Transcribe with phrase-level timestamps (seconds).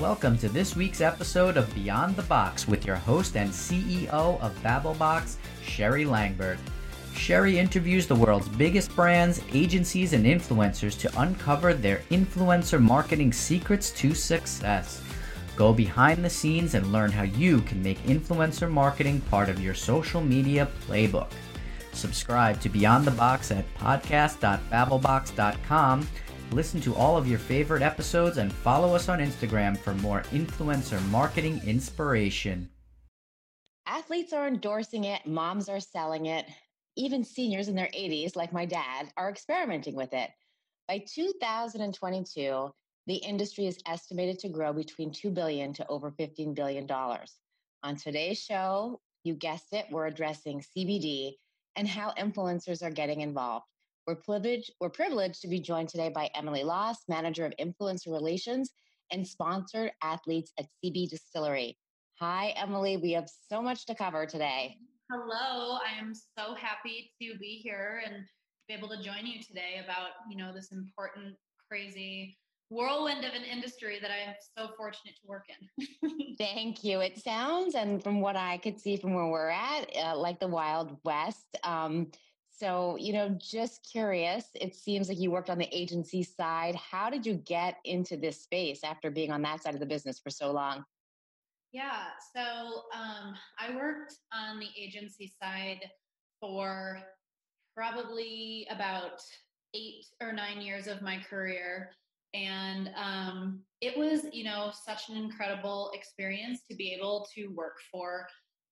[0.00, 4.54] Welcome to this week's episode of Beyond the Box with your host and CEO of
[4.62, 6.58] Babbleboxx, Sherri Langburt.
[7.14, 13.90] Sherry interviews the world's biggest brands, agencies, and influencers to uncover their influencer marketing secrets
[13.92, 15.02] to success.
[15.56, 19.72] Go behind the scenes and learn how you can make influencer marketing part of your
[19.72, 21.30] social media playbook.
[21.94, 26.06] Subscribe to Beyond the Box at podcast.babbleboxx.com.
[26.52, 31.04] Listen to all of your favorite episodes and follow us on Instagram for more influencer
[31.08, 32.70] marketing inspiration.
[33.86, 36.46] Athletes are endorsing it, moms are selling it,
[36.96, 40.30] even seniors in their 80s, like my dad, are experimenting with it.
[40.86, 42.70] By 2022,
[43.06, 47.34] the industry is estimated to grow between 2 billion to over 15 billion dollars.
[47.82, 51.34] On today's show, you guessed it, we're addressing CBD
[51.74, 53.66] and how influencers are getting involved.
[54.06, 58.70] We're privileged, we're privileged to be joined today by Emily Loss, Manager of Influencer Relations
[59.10, 61.76] and sponsored athletes at CB Distillery.
[62.20, 62.98] Hi, Emily.
[62.98, 64.76] We have so much to cover today.
[65.10, 65.78] Hello.
[65.84, 68.24] I am so happy to be here and
[68.68, 71.34] be able to join you today about, you know, this important,
[71.68, 72.38] crazy
[72.70, 76.36] whirlwind of an industry that I'm so fortunate to work in.
[76.38, 77.00] Thank you.
[77.00, 80.48] It sounds, and from what I could see from where we're at, uh, like the
[80.48, 81.58] Wild West.
[81.64, 82.12] Um,
[82.58, 86.74] so, you know, just curious, it seems like you worked on the agency side.
[86.74, 90.18] How did you get into this space after being on that side of the business
[90.18, 90.84] for so long?
[91.72, 92.42] Yeah, so
[92.94, 95.80] um, I worked on the agency side
[96.40, 97.02] for
[97.74, 99.20] probably about
[99.74, 101.90] eight or nine years of my career
[102.36, 107.78] and um, it was you know such an incredible experience to be able to work
[107.90, 108.26] for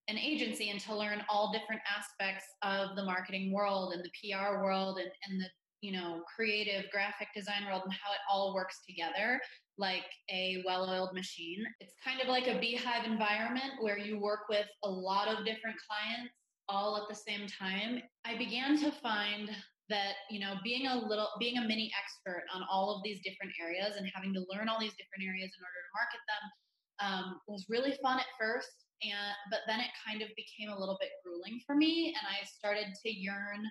[0.08, 4.62] an agency and to learn all different aspects of the marketing world and the pr
[4.62, 5.46] world and, and the
[5.80, 9.41] you know creative graphic design world and how it all works together
[9.77, 11.64] like a well-oiled machine.
[11.80, 15.77] It's kind of like a beehive environment where you work with a lot of different
[15.88, 16.33] clients
[16.68, 18.00] all at the same time.
[18.24, 19.50] I began to find
[19.90, 23.52] that you know being a little being a mini expert on all of these different
[23.61, 26.45] areas and having to learn all these different areas in order to market them
[27.05, 30.97] um, was really fun at first and but then it kind of became a little
[31.01, 33.65] bit grueling for me and i started to yearn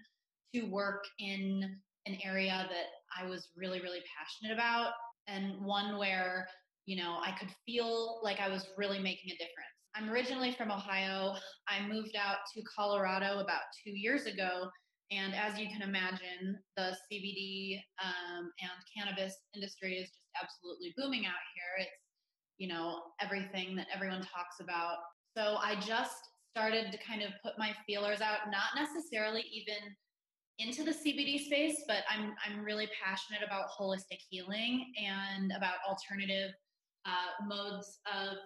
[0.54, 4.92] to work in an area that i was really really passionate about
[5.28, 6.48] and one where
[6.86, 10.72] you know i could feel like i was really making a difference i'm originally from
[10.72, 11.34] ohio
[11.68, 14.70] i moved out to colorado about two years ago
[15.14, 21.26] and as you can imagine, the CBD um, and cannabis industry is just absolutely booming
[21.26, 21.86] out here.
[21.86, 21.92] It's,
[22.58, 24.98] you know, everything that everyone talks about.
[25.36, 29.96] So I just started to kind of put my feelers out, not necessarily even
[30.60, 36.52] into the CBD space, but I'm I'm really passionate about holistic healing and about alternative
[37.06, 38.38] uh, modes of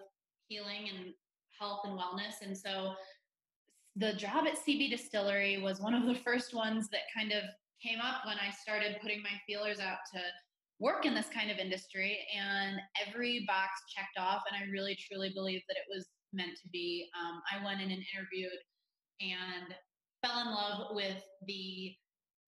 [0.48, 1.12] healing and
[1.60, 2.40] health and wellness.
[2.42, 2.94] And so
[3.96, 7.42] the job at CB Distillery was one of the first ones that kind of
[7.84, 10.20] came up when I started putting my feelers out to
[10.80, 12.18] work in this kind of industry.
[12.34, 16.68] And every box checked off, and I really truly believe that it was meant to
[16.72, 17.08] be.
[17.18, 18.60] Um, I went in and interviewed
[19.20, 19.74] and
[20.22, 21.94] fell in love with the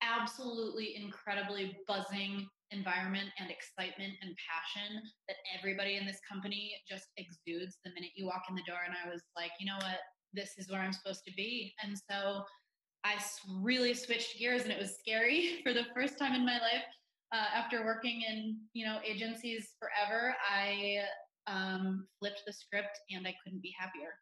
[0.03, 7.79] absolutely incredibly buzzing environment and excitement and passion that everybody in this company just exudes
[7.85, 8.79] the minute you walk in the door.
[8.87, 9.99] And I was like, you know what?
[10.33, 11.75] this is where I'm supposed to be.
[11.83, 12.45] And so
[13.05, 13.15] I
[13.61, 16.85] really switched gears and it was scary for the first time in my life.
[17.33, 21.03] Uh, after working in, you know, agencies forever, I
[21.51, 24.15] um, flipped the script and I couldn't be happier.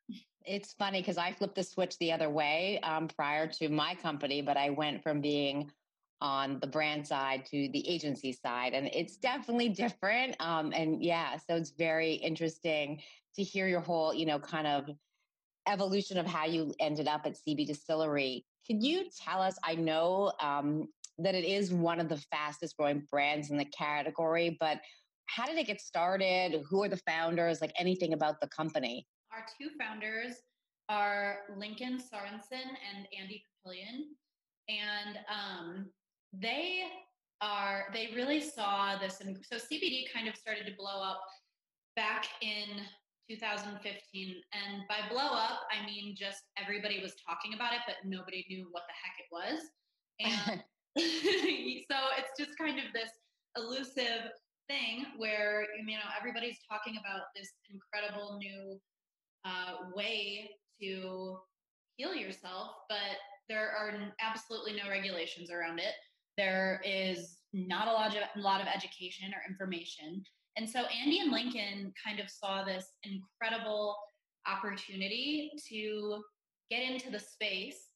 [0.44, 4.40] It's funny because I flipped the switch the other way um, prior to my company,
[4.40, 5.70] but I went from being
[6.20, 10.34] on the brand side to the agency side, and it's definitely different.
[10.40, 13.00] Um, and yeah, so it's very interesting
[13.36, 14.88] to hear your whole, you know, kind of
[15.68, 18.44] evolution of how you ended up at CB Distillery.
[18.66, 19.56] Can you tell us?
[19.62, 20.88] I know um,
[21.18, 24.80] that it is one of the fastest growing brands in the category, but
[25.28, 26.62] how did it get started?
[26.68, 27.60] Who are the founders?
[27.60, 29.06] Like anything about the company?
[29.32, 30.36] Our two founders
[30.88, 34.04] are Lincoln Sorensen and Andy Papillion.
[34.68, 35.86] And um,
[36.32, 36.82] they
[37.40, 39.20] are, they really saw this.
[39.20, 41.22] And so CBD kind of started to blow up
[41.94, 42.80] back in
[43.28, 44.34] 2015.
[44.52, 48.68] And by blow up, I mean just everybody was talking about it, but nobody knew
[48.70, 49.62] what the heck it was.
[50.20, 50.64] And
[50.98, 53.10] so it's just kind of this
[53.56, 54.32] elusive
[54.68, 58.78] thing where, you know, everybody's talking about this incredible new
[59.44, 60.50] uh, way
[60.80, 61.38] to
[61.96, 63.18] heal yourself, but
[63.48, 65.94] there are absolutely no regulations around it.
[66.36, 70.22] There is not a lot of, a lot of education or information.
[70.56, 73.96] And so Andy and Lincoln kind of saw this incredible
[74.46, 76.22] opportunity to
[76.70, 77.88] get into the space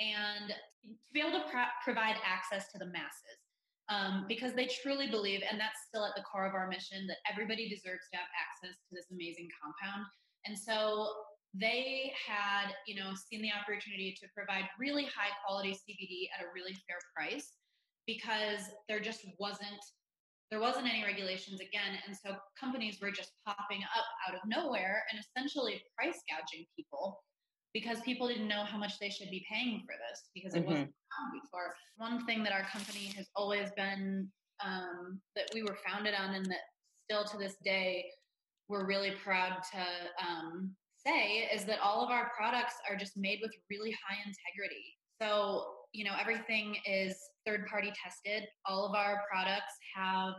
[0.00, 3.47] and to be able to pro- provide access to the masses.
[3.88, 7.24] Um, because they truly believe, and that's still at the core of our mission, that
[7.24, 10.04] everybody deserves to have access to this amazing compound.
[10.44, 11.08] And so
[11.54, 16.52] they had, you know, seen the opportunity to provide really high quality CBD at a
[16.54, 17.56] really fair price
[18.06, 19.84] because there just wasn't
[20.50, 25.04] there wasn't any regulations again and so companies were just popping up out of nowhere
[25.12, 27.20] and essentially price gouging people
[27.78, 30.70] because people didn't know how much they should be paying for this because it mm-hmm.
[30.70, 31.74] wasn't around before.
[31.96, 34.28] One thing that our company has always been
[34.64, 36.64] um, that we were founded on and that
[37.04, 38.04] still to this day
[38.68, 40.74] we're really proud to um,
[41.06, 44.96] say is that all of our products are just made with really high integrity.
[45.22, 47.16] So you know everything is
[47.46, 48.48] third party tested.
[48.66, 50.34] All of our products have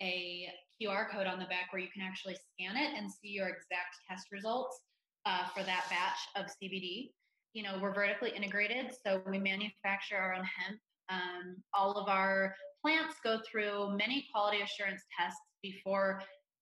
[0.00, 0.48] a
[0.80, 3.98] qr code on the back where you can actually scan it and see your exact
[4.08, 4.78] test results
[5.28, 7.10] uh, for that batch of cbd
[7.52, 10.78] you know we're vertically integrated so we manufacture our own hemp
[11.10, 16.20] um, all of our plants go through many quality assurance tests before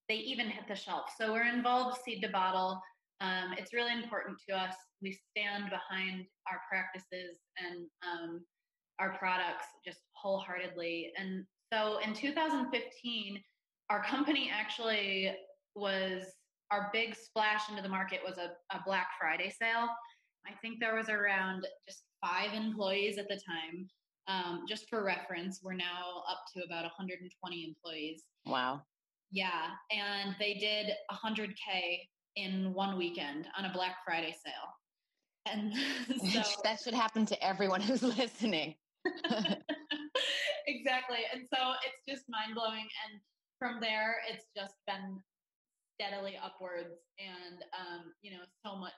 [0.08, 2.80] they even hit the shelf so we're involved seed to bottle
[3.20, 4.74] um, it's really important to us.
[5.00, 8.44] We stand behind our practices and um,
[8.98, 11.12] our products just wholeheartedly.
[11.18, 13.42] And so in 2015,
[13.88, 15.34] our company actually
[15.74, 16.24] was
[16.70, 19.88] our big splash into the market was a, a Black Friday sale.
[20.46, 23.88] I think there was around just five employees at the time.
[24.28, 28.24] Um, just for reference, we're now up to about 120 employees.
[28.44, 28.82] Wow.
[29.30, 32.00] Yeah, and they did 100k
[32.36, 34.72] in one weekend on a Black Friday sale.
[35.46, 35.72] And
[36.42, 38.74] so that should happen to everyone who's listening.
[40.66, 41.18] exactly.
[41.32, 42.86] And so it's just mind blowing.
[43.04, 43.20] And
[43.58, 45.20] from there, it's just been
[45.96, 48.92] steadily upwards and, um, you know, so much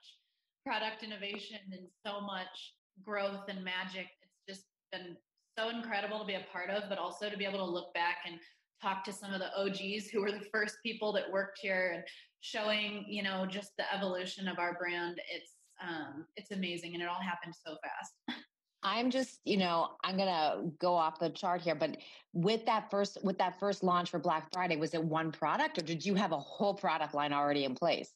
[0.66, 2.74] product innovation and so much
[3.04, 4.06] growth and magic.
[4.22, 5.16] It's just been
[5.56, 8.18] so incredible to be a part of, but also to be able to look back
[8.26, 8.38] and
[8.82, 12.04] talk to some of the OGs who were the first people that worked here and
[12.40, 15.20] showing, you know, just the evolution of our brand.
[15.34, 18.37] It's um, it's amazing, and it all happened so fast.
[18.82, 21.96] I'm just, you know, I'm gonna go off the chart here, but
[22.32, 25.82] with that first with that first launch for Black Friday, was it one product or
[25.82, 28.12] did you have a whole product line already in place?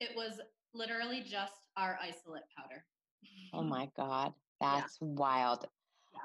[0.00, 0.40] It was
[0.74, 2.84] literally just our isolate powder.
[3.52, 4.34] oh my God.
[4.60, 5.08] That's yeah.
[5.08, 5.66] wild.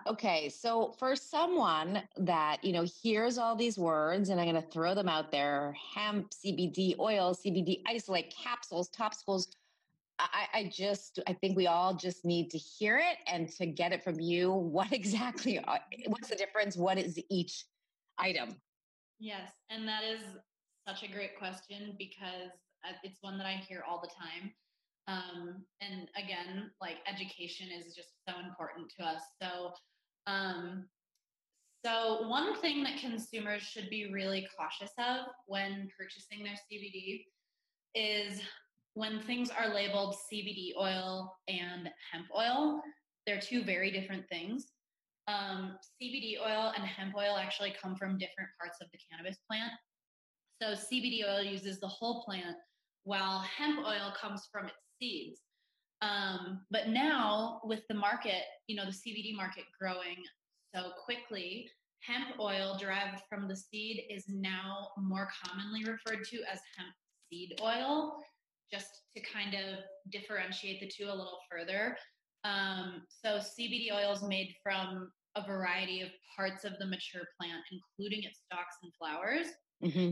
[0.07, 4.69] Okay, so for someone that, you know, hears all these words and I'm going to
[4.69, 9.47] throw them out there, hemp, CBD oil, CBD isolate capsules, topicals,
[10.21, 13.91] I, I just, I think we all just need to hear it and to get
[13.91, 14.51] it from you.
[14.51, 15.59] What exactly,
[16.07, 16.77] what's the difference?
[16.77, 17.65] What is each
[18.17, 18.55] item?
[19.19, 20.21] Yes, and that is
[20.87, 22.51] such a great question because
[22.87, 24.51] uh, it's one that I hear all the time.
[25.07, 29.21] Um, and again, like education is just so important to us.
[29.41, 29.71] So,
[30.27, 30.85] um,
[31.83, 37.25] so one thing that consumers should be really cautious of when purchasing their CBD
[37.95, 38.41] is
[38.93, 42.81] when things are labeled CBD oil and hemp oil.
[43.25, 44.67] They're two very different things.
[45.27, 49.71] Um, CBD oil and hemp oil actually come from different parts of the cannabis plant.
[50.61, 52.57] So CBD oil uses the whole plant,
[53.03, 55.41] while hemp oil comes from its seeds.
[56.01, 60.17] Um, but now with the market, you know, the CBD market growing
[60.73, 61.69] so quickly,
[62.01, 66.93] hemp oil derived from the seed is now more commonly referred to as hemp
[67.29, 68.17] seed oil,
[69.15, 69.79] to kind of
[70.11, 71.97] differentiate the two a little further.
[72.43, 77.63] Um, so CBD oil is made from a variety of parts of the mature plant,
[77.71, 79.47] including its stalks and flowers.
[79.83, 80.11] Mm-hmm.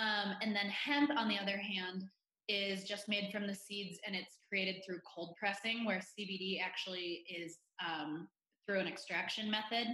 [0.00, 2.04] Um, and then hemp, on the other hand,
[2.48, 7.24] is just made from the seeds and it's created through cold pressing, where CBD actually
[7.28, 8.28] is um,
[8.66, 9.86] through an extraction method.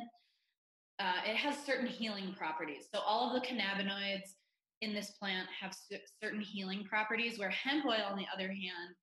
[0.99, 2.87] Uh, it has certain healing properties.
[2.93, 4.33] So, all of the cannabinoids
[4.83, 5.75] in this plant have
[6.23, 8.95] certain healing properties, where hemp oil, on the other hand,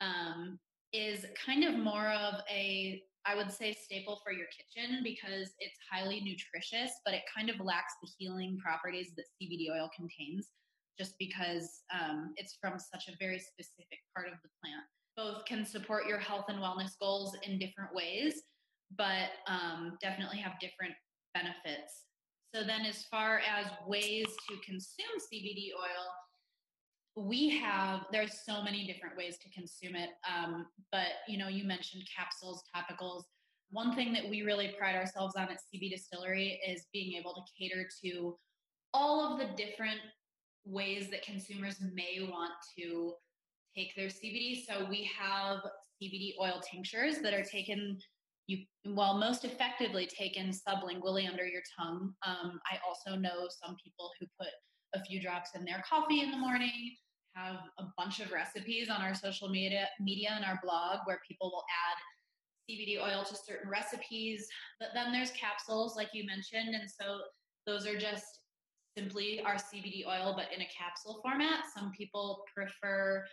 [0.00, 0.58] um,
[0.92, 5.78] is kind of more of a I would say staple for your kitchen because it's
[5.90, 10.50] highly nutritious, but it kind of lacks the healing properties that CBD oil contains
[10.98, 14.84] just because um, it's from such a very specific part of the plant.
[15.16, 18.42] Both can support your health and wellness goals in different ways,
[18.96, 20.94] but um, definitely have different
[21.32, 22.04] benefits.
[22.54, 28.86] So, then as far as ways to consume CBD oil, we have there's so many
[28.86, 33.22] different ways to consume it um, but you know you mentioned capsules topicals
[33.70, 37.40] one thing that we really pride ourselves on at cb distillery is being able to
[37.56, 38.36] cater to
[38.94, 40.00] all of the different
[40.64, 43.12] ways that consumers may want to
[43.76, 44.64] take their CBD.
[44.66, 45.58] So we have
[46.00, 47.98] CBD oil tinctures that are taken
[48.46, 52.12] you well most effectively taken sublingually under your tongue.
[52.26, 54.50] Um, I also know some people who put
[54.94, 56.94] a few drops in their coffee in the morning.
[57.34, 61.50] Have a bunch of recipes on our social media media and our blog where people
[61.50, 61.96] will add
[62.70, 64.46] CBD oil to certain recipes.
[64.78, 67.20] But then there's capsules, like you mentioned, and so
[67.66, 68.24] those are just
[68.96, 71.64] simply our CBD oil, but in a capsule format.
[71.76, 73.24] Some people prefer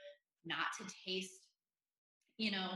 [0.45, 1.47] not to taste,
[2.37, 2.69] you know,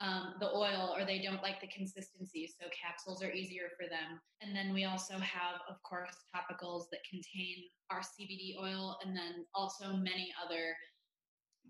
[0.00, 2.52] um, the oil or they don't like the consistency.
[2.60, 4.20] So capsules are easier for them.
[4.42, 9.46] And then we also have, of course, topicals that contain our CBD oil and then
[9.54, 10.74] also many other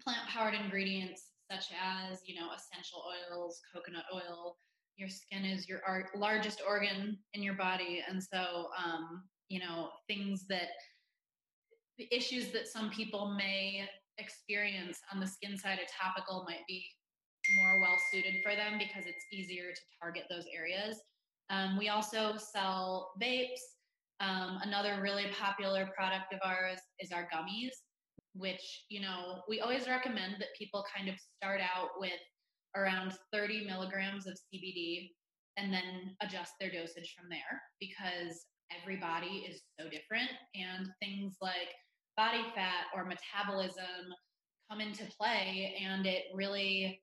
[0.02, 4.56] plant powered ingredients such as, you know, essential oils, coconut oil.
[4.96, 5.80] Your skin is your
[6.16, 8.02] largest organ in your body.
[8.08, 10.70] And so, um, you know, things that
[11.98, 16.84] the issues that some people may experience on the skin side, a topical might be
[17.54, 21.00] more well suited for them because it's easier to target those areas.
[21.50, 23.60] Um, we also sell vapes.
[24.20, 27.72] Um, another really popular product of ours is our gummies,
[28.34, 32.18] which, you know, we always recommend that people kind of start out with
[32.74, 35.10] around 30 milligrams of CBD
[35.56, 38.46] and then adjust their dosage from there because
[38.80, 41.70] every body is so different and things like
[42.16, 44.12] body fat or metabolism
[44.70, 47.00] come into play and it really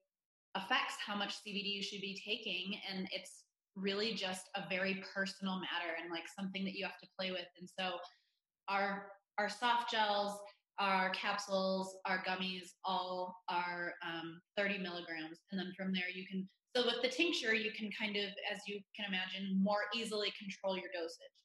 [0.54, 2.78] affects how much CBD you should be taking.
[2.90, 3.44] And it's
[3.76, 7.46] really just a very personal matter and like something that you have to play with.
[7.58, 7.96] And so
[8.68, 9.06] our
[9.38, 10.38] our soft gels,
[10.78, 15.40] our capsules, our gummies, all are um, 30 milligrams.
[15.50, 18.58] And then from there you can so with the tincture, you can kind of, as
[18.66, 21.36] you can imagine, more easily control your dosage.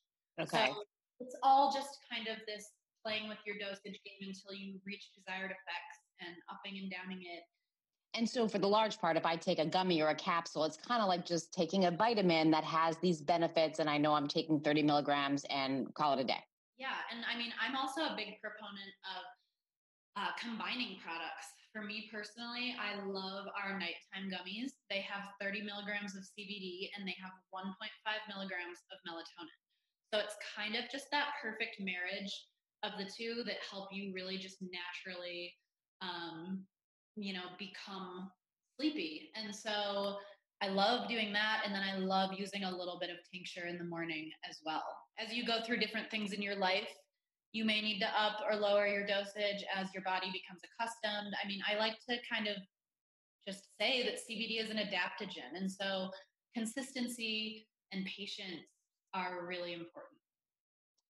[0.42, 0.74] Okay.
[0.74, 0.82] So
[1.22, 2.66] it's all just kind of this
[3.06, 7.46] playing with your dosage game until you reach desired effects and upping and downing it
[8.20, 10.76] and so, for the large part, if I take a gummy or a capsule, it's
[10.76, 14.28] kind of like just taking a vitamin that has these benefits, and I know I'm
[14.28, 16.44] taking 30 milligrams and call it a day.
[16.78, 17.00] Yeah.
[17.16, 19.24] And I mean, I'm also a big proponent of
[20.20, 21.48] uh, combining products.
[21.72, 24.76] For me personally, I love our nighttime gummies.
[24.92, 27.72] They have 30 milligrams of CBD and they have 1.5
[28.28, 29.64] milligrams of melatonin.
[30.12, 32.36] So, it's kind of just that perfect marriage
[32.84, 35.56] of the two that help you really just naturally
[36.04, 36.68] um,
[37.16, 38.30] you know, become
[38.78, 39.30] sleepy.
[39.36, 40.18] And so
[40.62, 41.62] I love doing that.
[41.66, 44.84] And then I love using a little bit of tincture in the morning as well.
[45.18, 46.88] As you go through different things in your life,
[47.51, 51.34] you may need to up or lower your dosage as your body becomes accustomed.
[51.44, 52.56] I mean, I like to kind of
[53.48, 55.56] just say that CBD is an adaptogen.
[55.56, 56.10] And so
[56.56, 58.68] consistency and patience
[59.13, 60.19] are really important.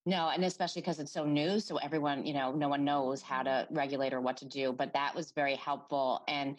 [0.06, 1.60] No, and especially because it's so new.
[1.60, 4.72] So everyone, you know, no one knows how to regulate or what to do.
[4.72, 6.22] But that was very helpful.
[6.26, 6.56] And,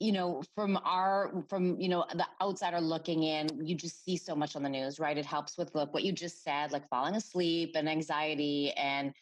[0.00, 4.36] you know, from our, from, you know, the outsider looking in, you just see so
[4.36, 5.16] much on the news, right?
[5.16, 9.14] It helps with, look, what you just said, like falling asleep and anxiety and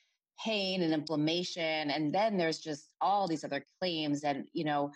[0.44, 1.90] pain and inflammation.
[1.90, 4.24] And then there's just all these other claims.
[4.24, 4.90] And, you know,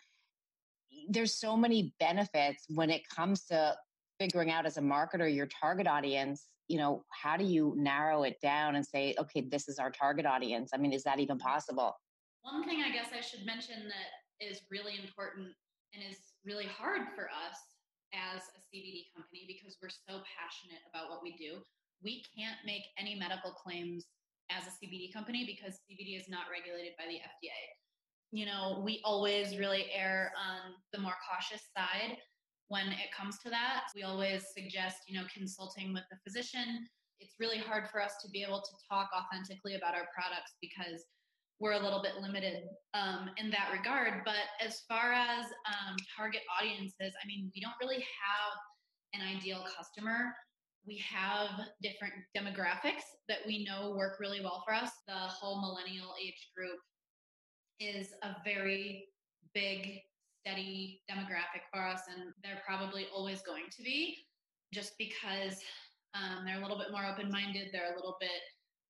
[1.09, 3.76] there's so many benefits when it comes to
[4.19, 8.37] figuring out as a marketer your target audience you know how do you narrow it
[8.41, 10.71] down and say okay this is our target audience.
[10.73, 11.49] I mean is that even mm-hmm.
[11.49, 11.97] possible?
[12.43, 14.11] One thing i guess i should mention that
[14.41, 15.53] is really important
[15.93, 17.59] and is really hard for us
[18.15, 21.61] as a cbd company because we're so passionate about what we do
[22.03, 24.07] we can't make any medical claims
[24.50, 27.61] as a cbd company because cbd is not regulated by the fda
[28.33, 32.17] you know we always really err on the more cautious side
[32.71, 33.91] when it comes to that.
[33.97, 36.87] We always suggest, you know, consulting with the physician.
[37.19, 41.05] It's really hard for us to be able to talk authentically about our products because
[41.59, 42.62] we're a little bit limited
[42.95, 44.23] um, in that regard.
[44.25, 48.55] But as far as um, target audiences, I mean, we don't really have
[49.12, 50.33] an ideal customer.
[50.87, 51.50] We have
[51.83, 54.91] different demographics that we know work really well for us.
[55.09, 56.79] The whole millennial age group
[57.81, 59.09] is a very
[59.55, 60.00] big
[60.40, 64.16] steady demographic for us, and they're probably always going to be
[64.73, 65.61] just because
[66.14, 68.30] um, they're a little bit more open minded, they're a little bit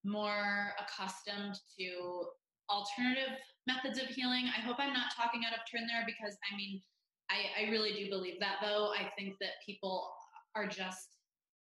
[0.05, 2.25] more accustomed to
[2.71, 4.47] alternative methods of healing.
[4.47, 6.81] I hope I'm not talking out of turn there because I mean,
[7.29, 8.93] I, I really do believe that though.
[8.97, 10.11] I think that people
[10.55, 11.17] are just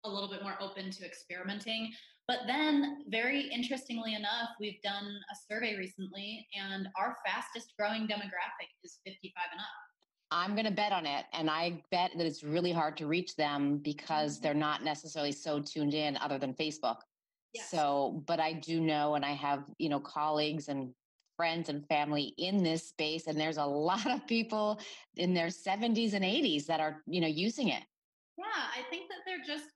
[0.06, 1.92] a little bit more open to experimenting.
[2.30, 8.70] But then, very interestingly enough, we've done a survey recently, and our fastest growing demographic
[8.84, 9.66] is 55 and up.
[10.30, 11.26] I'm going to bet on it.
[11.34, 14.44] And I bet that it's really hard to reach them because mm-hmm.
[14.44, 16.98] they're not necessarily so tuned in other than Facebook.
[17.56, 17.72] Yes.
[17.72, 20.94] So, but I do know, and I have, you know, colleagues and
[21.36, 24.80] friends and family in this space, and there's a lot of people
[25.16, 27.82] in their 70s and 80s that are, you know, using it.
[28.38, 29.72] Yeah, I think that they're just,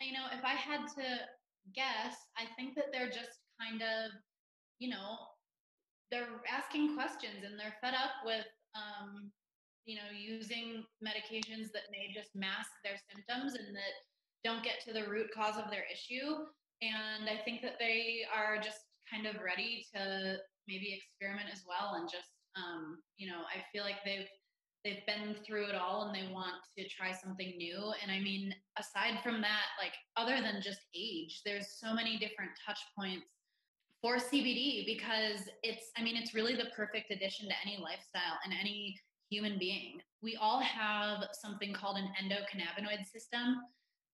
[0.00, 1.04] you know, if I had to
[1.74, 4.12] guess, I think that they're just kind of,
[4.78, 5.16] you know,
[6.10, 9.30] they're asking questions and they're fed up with, um,
[9.84, 13.94] you know, using medications that may just mask their symptoms and that
[14.44, 16.44] don't get to the root cause of their issue.
[16.82, 21.94] And I think that they are just kind of ready to maybe experiment as well
[21.94, 24.28] and just, um, you know, I feel like they've
[24.84, 27.92] they've been through it all and they want to try something new.
[28.02, 32.52] And I mean, aside from that, like other than just age, there's so many different
[32.66, 33.26] touch points
[34.00, 38.54] for CBD because it's, I mean, it's really the perfect addition to any lifestyle and
[38.58, 38.98] any
[39.30, 40.00] human being.
[40.22, 43.56] We all have something called an endocannabinoid system.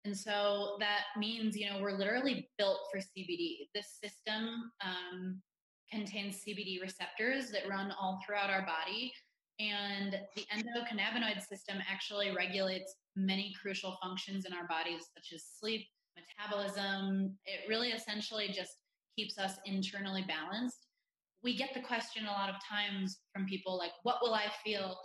[0.04, 3.68] And so that means, you know, we're literally built for CBD.
[3.74, 5.40] This system um,
[5.90, 9.12] contains CBD receptors that run all throughout our body.
[9.58, 15.86] And the endocannabinoid system actually regulates many crucial functions in our bodies, such as sleep,
[16.16, 17.36] metabolism.
[17.46, 18.72] It really essentially just
[19.16, 20.86] keeps us internally balanced.
[21.42, 24.96] We get the question a lot of times from people like, What will I feel?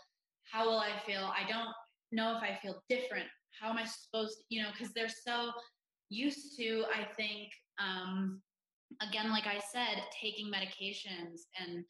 [0.51, 1.31] How will I feel?
[1.33, 1.69] I don't
[2.11, 3.27] know if I feel different.
[3.59, 5.51] How am I supposed to, you know, because they're so
[6.09, 8.41] used to, I think, um,
[9.01, 11.85] again, like I said, taking medications and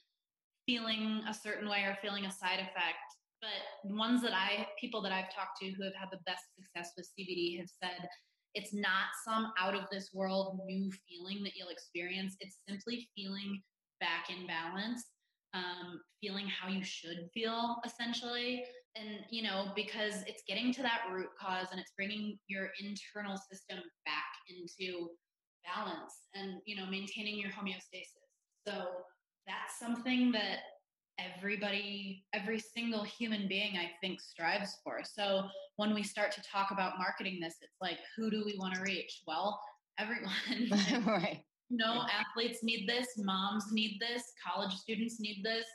[0.71, 3.03] feeling a certain way or feeling a side effect.
[3.41, 6.93] But ones that I, people that I've talked to who have had the best success
[6.95, 8.07] with CBD have said
[8.53, 12.35] it's not some out of this world new feeling that you'll experience.
[12.39, 13.61] It's simply feeling
[13.99, 15.03] back in balance,
[15.53, 18.63] um, feeling how you should feel essentially.
[18.95, 23.37] And, you know, because it's getting to that root cause and it's bringing your internal
[23.37, 25.09] system back into
[25.63, 28.31] balance and you know maintaining your homeostasis
[28.67, 28.85] so
[29.47, 30.59] that's something that
[31.19, 35.01] everybody every single human being i think strives for.
[35.03, 35.43] So
[35.75, 38.81] when we start to talk about marketing this it's like who do we want to
[38.81, 39.21] reach?
[39.27, 39.59] Well
[39.99, 41.05] everyone.
[41.05, 41.43] Right.
[41.69, 45.65] No athletes need this moms need this college students need this.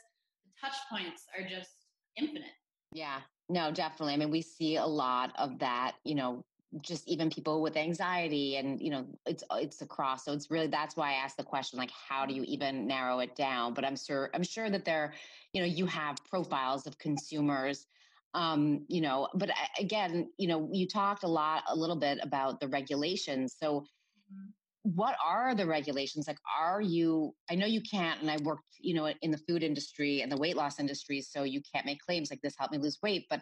[0.45, 1.71] The touch points are just
[2.17, 2.51] infinite.
[2.91, 3.19] Yeah.
[3.49, 4.13] No definitely.
[4.13, 6.43] I mean we see a lot of that you know
[6.81, 10.97] just even people with anxiety and you know it's it's across so it's really that's
[10.97, 13.73] why i asked the question like how do you even narrow it down?
[13.73, 15.13] But i'm sure i'm sure that there
[15.53, 17.87] you know you have profiles of consumers
[18.33, 19.49] um you know but
[19.79, 23.55] again you know you talked a lot a little bit about the regulations.
[23.57, 23.85] So
[24.33, 24.49] mm-hmm.
[24.83, 26.27] what are the regulations?
[26.27, 29.63] Like are you i know you can't and i worked you know in the food
[29.63, 32.77] industry and the weight loss industry so you can't make claims like this helped me
[32.77, 33.41] lose weight but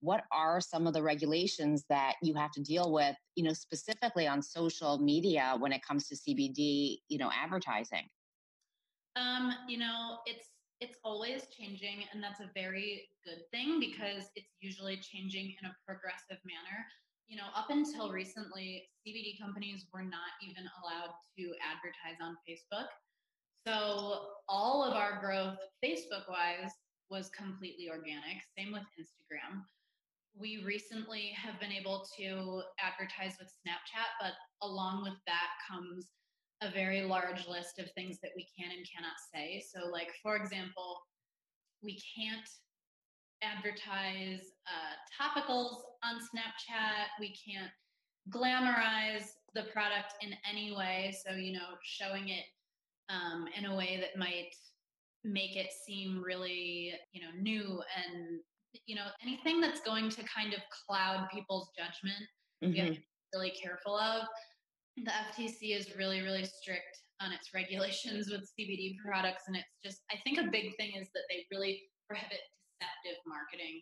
[0.00, 4.26] what are some of the regulations that you have to deal with you know specifically
[4.26, 8.06] on social media when it comes to cbd you know advertising?
[9.16, 10.48] Um you know it's
[10.80, 15.74] it's always changing and that's a very good thing because it's usually changing in a
[15.86, 16.84] progressive manner.
[17.28, 22.88] You know up until recently cbd companies were not even allowed to advertise on facebook.
[23.66, 26.70] So all of our growth facebook wise
[27.08, 29.62] was completely organic same with instagram
[30.38, 36.08] we recently have been able to advertise with Snapchat, but along with that comes
[36.62, 39.62] a very large list of things that we can and cannot say.
[39.74, 41.00] So, like, for example,
[41.82, 42.48] we can't
[43.42, 47.20] advertise uh, topicals on Snapchat.
[47.20, 47.70] We can't
[48.30, 51.14] glamorize the product in any way.
[51.26, 52.44] So, you know, showing it
[53.08, 54.50] um, in a way that might
[55.24, 58.40] make it seem really, you know, new and
[58.86, 62.22] you know anything that's going to kind of cloud people's judgment
[62.62, 62.72] mm-hmm.
[62.72, 64.26] we have to be really careful of.
[64.96, 70.00] The ftc is really really strict on its regulations with cbd products and it's just
[70.10, 72.40] i think a big thing is that they really prohibit
[72.80, 73.80] deceptive marketing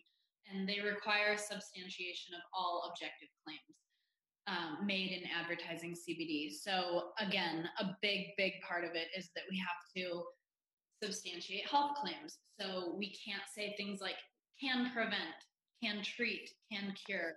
[0.51, 3.75] and they require substantiation of all objective claims
[4.47, 9.47] um, made in advertising cbd so again a big big part of it is that
[9.49, 10.23] we have to
[11.03, 12.39] substantiate health claims.
[12.59, 14.15] So we can't say things like
[14.59, 15.39] can prevent,
[15.83, 17.33] can treat, can cure.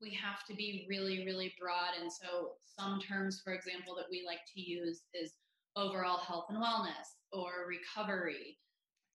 [0.00, 2.00] We have to be really, really broad.
[2.00, 5.32] And so, some terms, for example, that we like to use is
[5.76, 8.58] overall health and wellness or recovery.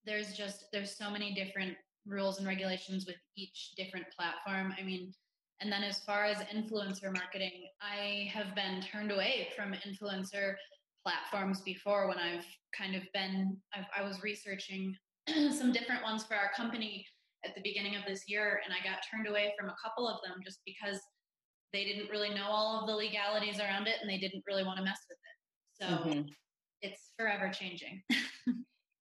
[0.06, 1.76] There's just, there's so many different
[2.08, 4.74] rules and regulations with each different platform.
[4.80, 5.14] I mean,
[5.60, 10.56] and then as far as influencer marketing, I have been turned away from influencer
[11.04, 14.96] platforms before when I've kind of been, I've, i was researching
[15.52, 17.06] some different ones for our company
[17.46, 20.20] at the beginning of this year, and I got turned away from a couple of
[20.26, 21.00] them just because
[21.74, 24.78] they didn't really know all of the legalities around it and they didn't really want
[24.78, 26.04] to mess with it.
[26.04, 26.30] So mm-hmm.
[26.82, 28.02] it's forever changing.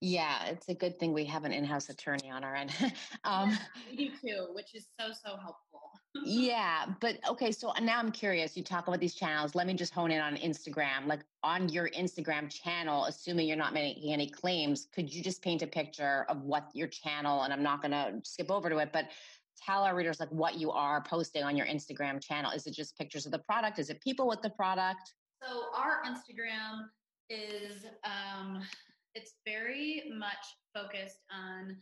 [0.01, 2.73] Yeah, it's a good thing we have an in-house attorney on our end.
[3.23, 3.55] um,
[3.91, 5.70] we do too, which is so so helpful.
[6.31, 7.51] Yeah, but okay.
[7.51, 8.55] So now I'm curious.
[8.55, 9.55] You talk about these channels.
[9.55, 11.05] Let me just hone in on Instagram.
[11.07, 15.61] Like on your Instagram channel, assuming you're not making any claims, could you just paint
[15.61, 17.43] a picture of what your channel?
[17.43, 19.09] And I'm not going to skip over to it, but
[19.57, 22.51] tell our readers like what you are posting on your Instagram channel.
[22.51, 23.77] Is it just pictures of the product?
[23.79, 25.13] Is it people with the product?
[25.43, 26.87] So our Instagram
[27.29, 28.61] is um,
[29.15, 31.75] it's very much focused on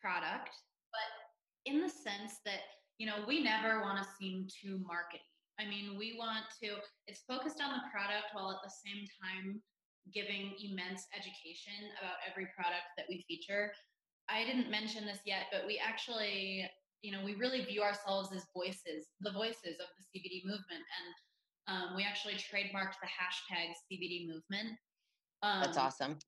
[0.00, 0.50] product,
[0.90, 2.60] but in the sense that,
[2.98, 5.26] you know, we never want to seem too marketing.
[5.58, 9.60] I mean, we want to, it's focused on the product while at the same time
[10.12, 13.72] giving immense education about every product that we feature.
[14.28, 16.68] I didn't mention this yet, but we actually,
[17.02, 20.84] you know, we really view ourselves as voices, the voices of the CBD movement.
[20.84, 21.08] And
[21.68, 24.76] um, we actually trademarked the hashtag CBD movement.
[25.42, 26.18] Um, That's awesome.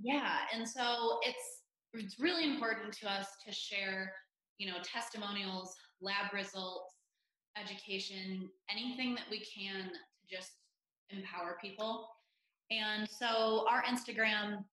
[0.00, 1.62] Yeah, and so it's
[1.94, 4.12] it's really important to us to share,
[4.58, 6.94] you know, testimonials, lab results,
[7.60, 10.52] education, anything that we can to just
[11.10, 12.08] empower people.
[12.70, 14.64] And so our Instagram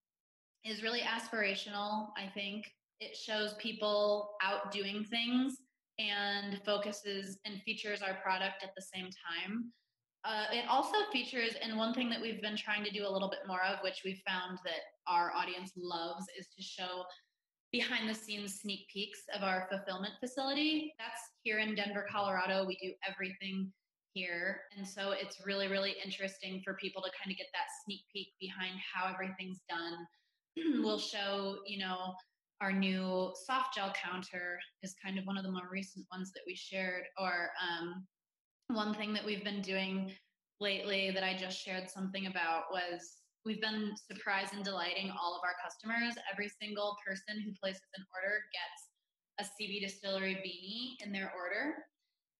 [0.64, 2.66] is really aspirational, I think.
[3.00, 5.56] It shows people out doing things
[5.98, 9.72] and focuses and features our product at the same time.
[10.24, 13.30] Uh, it also features, and one thing that we've been trying to do a little
[13.30, 17.04] bit more of, which we found that our audience loves, is to show
[17.72, 20.94] behind the scenes sneak peeks of our fulfillment facility.
[20.98, 22.64] That's here in Denver, Colorado.
[22.66, 23.72] We do everything
[24.14, 24.60] here.
[24.76, 28.28] And so it's really, really interesting for people to kind of get that sneak peek
[28.40, 30.06] behind how everything's done.
[30.82, 32.14] we'll show, you know,
[32.62, 36.40] our new soft gel counter is kind of one of the more recent ones that
[36.46, 38.06] we shared, or um,
[38.68, 40.10] one thing that we've been doing
[40.58, 45.42] lately that I just shared something about was we've been surprised and delighting all of
[45.46, 46.18] our customers.
[46.30, 48.80] Every single person who places an order gets
[49.38, 51.86] a CB Distillery beanie in their order.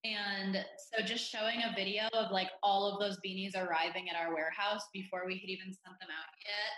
[0.04, 4.34] And so just showing a video of like all of those beanies arriving at our
[4.34, 6.74] warehouse before we had even sent them out yet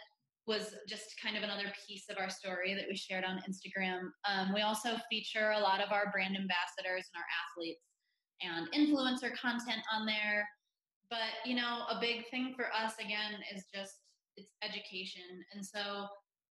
[0.46, 4.08] was just kind of another piece of our story that we shared on Instagram.
[4.24, 7.84] Um, we also feature a lot of our brand ambassadors and our athletes
[8.40, 10.48] and influencer content on there.
[11.10, 13.92] But, you know, a big thing for us again is just
[14.38, 15.44] it's education.
[15.52, 16.06] And so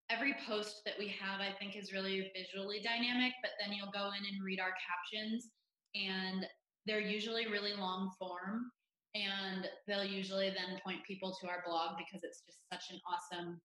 [0.09, 4.11] every post that we have, I think, is really visually dynamic, but then you'll go
[4.17, 5.49] in and read our captions,
[5.95, 6.45] and
[6.85, 8.71] they're usually really long form.
[9.13, 13.59] And they'll usually then point people to our blog because it's just such an awesome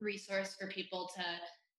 [0.00, 1.22] resource for people to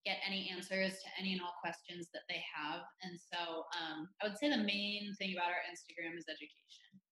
[0.05, 2.79] get any answers to any and all questions that they have.
[3.03, 7.02] And so um, I would say the main thing about our Instagram is education.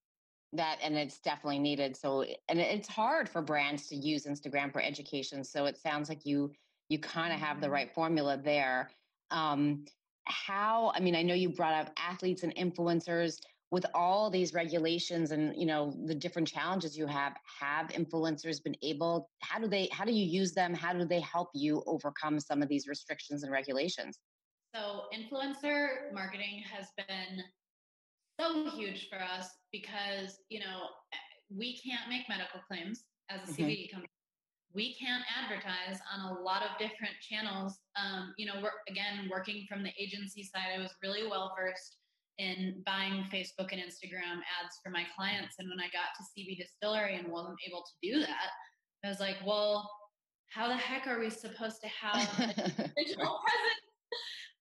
[0.53, 1.95] That and it's definitely needed.
[1.95, 5.43] So and it's hard for brands to use Instagram for education.
[5.43, 6.51] So it sounds like you
[6.89, 7.73] you kind of have the mm-hmm.
[7.73, 8.89] right formula there.
[9.31, 9.85] Um,
[10.25, 10.91] how?
[10.95, 13.37] I mean, I know you brought up athletes and influencers
[13.71, 18.75] with all these regulations and you know the different challenges you have have influencers been
[18.83, 22.39] able how do they how do you use them how do they help you overcome
[22.39, 24.19] some of these restrictions and regulations
[24.75, 27.43] so influencer marketing has been
[28.41, 30.89] so huge for us because you know
[31.55, 33.63] we can't make medical claims as a mm-hmm.
[33.63, 34.09] cbd company
[34.73, 39.65] we can't advertise on a lot of different channels um, you know we're again working
[39.69, 41.97] from the agency side i was really well versed
[42.37, 45.55] in buying Facebook and Instagram ads for my clients.
[45.59, 48.49] And when I got to CB Distillery and wasn't able to do that,
[49.05, 49.87] I was like, well,
[50.49, 52.47] how the heck are we supposed to have a
[52.97, 53.85] digital presence?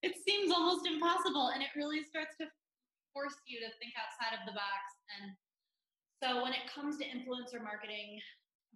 [0.03, 1.51] It seems almost impossible.
[1.55, 2.47] And it really starts to
[3.13, 4.83] force you to think outside of the box.
[5.19, 5.35] And
[6.21, 8.19] so when it comes to influencer marketing,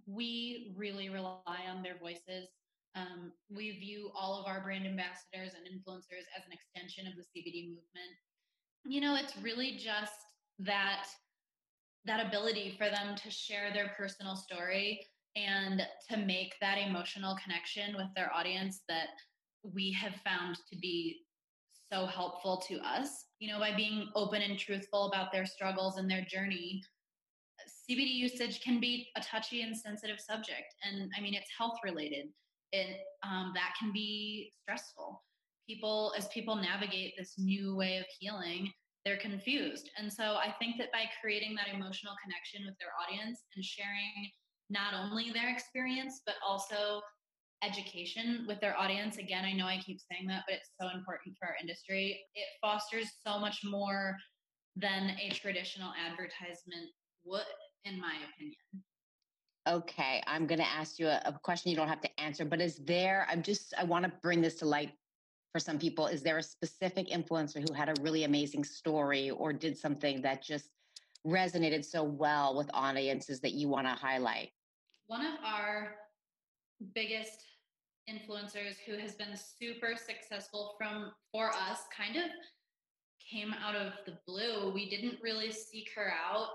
[0.06, 2.52] we really rely on their voices.
[2.96, 7.28] Um, we view all of our brand ambassadors and influencers as an extension of the
[7.28, 8.16] CBD movement
[8.86, 10.14] you know it's really just
[10.60, 11.08] that
[12.06, 17.96] that ability for them to share their personal story and to make that emotional connection
[17.96, 19.10] with their audience that
[19.64, 21.22] we have found to be
[21.92, 26.10] so helpful to us you know by being open and truthful about their struggles and
[26.10, 26.82] their journey
[27.90, 30.74] cbd usage can be a touchy and sensitive subject.
[30.84, 32.28] And i mean it's health related.
[32.72, 35.24] It um, that can be stressful.
[35.68, 38.72] People as people navigate this new way of healing
[39.04, 39.90] they're confused.
[39.98, 44.32] And so i think that by creating that emotional connection with their audience and sharing
[44.70, 47.02] not only their experience but also
[47.64, 51.36] education with their audience again i know i keep saying that but it's so important
[51.40, 54.16] for our industry it fosters so much more
[54.76, 56.90] than a traditional advertisement
[57.24, 57.42] would
[57.86, 58.84] in my opinion
[59.68, 62.62] Okay, I'm going to ask you a, a, question you don't have to answer, but
[62.62, 64.92] is there, I'm just, I want to bring this to light
[65.52, 66.06] for some people.
[66.06, 70.44] Is there a specific influencer who had a really amazing story or did something that
[70.44, 70.70] just
[71.26, 74.50] resonated so well with audiences that you want to highlight?
[75.08, 75.96] One of our
[76.94, 77.44] biggest
[78.10, 82.30] influencers who has been super successful from for us kind of
[83.32, 84.72] came out of the blue.
[84.74, 86.50] We didn't really seek her out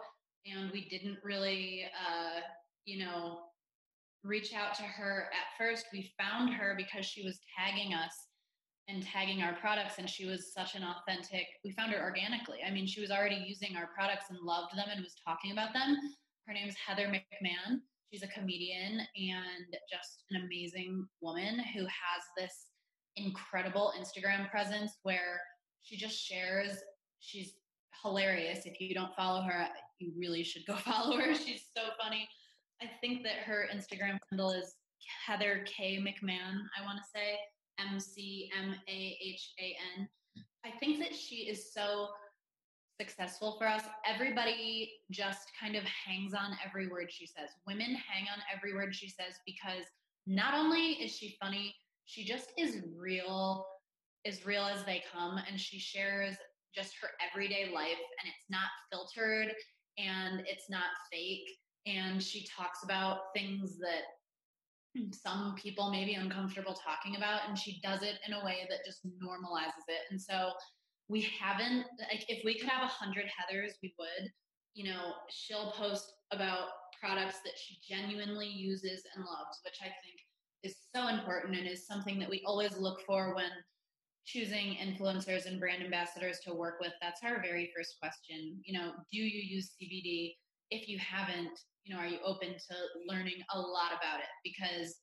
[0.46, 2.40] and we didn't really uh,
[2.84, 3.40] you know,
[4.22, 5.86] reach out to her at first.
[5.92, 8.12] We found her because she was tagging us
[8.88, 12.70] and tagging our products and she was such an authentic we found her organically i
[12.70, 15.96] mean she was already using our products and loved them and was talking about them
[16.46, 17.78] her name is heather mcmahan
[18.10, 22.66] she's a comedian and just an amazing woman who has this
[23.16, 25.40] incredible instagram presence where
[25.82, 26.76] she just shares.
[27.20, 27.54] She's
[28.02, 28.64] hilarious.
[28.64, 29.66] If you don't follow her
[29.98, 31.34] you really should go follow her.
[31.34, 32.28] She's so funny.
[32.82, 34.74] I think that her Instagram handle is
[35.26, 35.98] Heather K.
[35.98, 36.60] McMahan.
[36.78, 37.38] I want to say.
[37.78, 40.08] M C M A H A N.
[40.66, 42.08] I think that she is so
[43.00, 43.82] successful for us.
[44.06, 47.48] Everybody just kind of hangs on every word she says.
[47.66, 49.84] Women hang on every word she says because
[50.26, 53.64] not only is she funny, she just is real,
[54.26, 56.36] as real as they come, and she shares
[56.74, 57.88] just her everyday life,
[58.22, 59.54] and it's not filtered
[59.98, 61.48] and it's not fake
[61.86, 67.80] and she talks about things that some people may be uncomfortable talking about and she
[67.82, 70.50] does it in a way that just normalizes it and so
[71.10, 74.30] we haven't like if we could have a hundred heathers we would
[74.74, 76.68] you know she'll post about
[77.00, 80.18] products that she genuinely uses and loves which i think
[80.62, 83.50] is so important and is something that we always look for when
[84.26, 88.92] choosing influencers and brand ambassadors to work with that's our very first question you know
[89.10, 90.34] do you use cbd
[90.70, 92.74] if you haven't you know, are you open to
[93.08, 94.30] learning a lot about it?
[94.44, 94.96] Because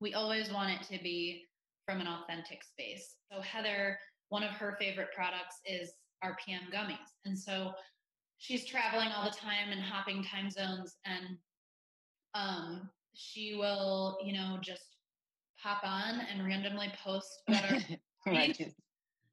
[0.00, 1.44] we always want it to be
[1.86, 3.16] from an authentic space.
[3.30, 3.98] So Heather,
[4.34, 5.92] one of her favorite products is
[6.24, 7.14] RPM gummies.
[7.24, 7.70] And so
[8.38, 11.38] she's traveling all the time and hopping time zones and
[12.34, 14.96] um, she will, you know, just
[15.62, 17.62] pop on and randomly post about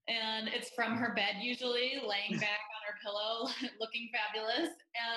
[0.08, 4.70] and it's from her bed usually, laying back on her pillow, looking fabulous.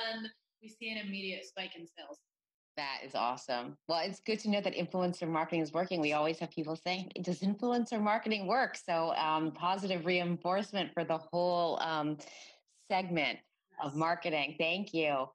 [0.09, 0.29] And
[0.63, 2.21] we see an immediate spike in sales.
[2.77, 3.77] That is awesome.
[3.89, 6.01] Well, it's good to know that influencer marketing is working.
[6.01, 11.19] We always have people saying, "Does influencer marketing work?" So, um, positive reinforcement for the
[11.19, 12.19] whole um,
[12.91, 13.81] segment yes.
[13.85, 14.57] of marketing.
[14.59, 15.29] Thank you.